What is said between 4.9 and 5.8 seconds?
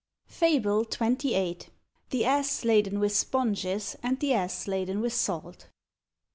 WITH SALT.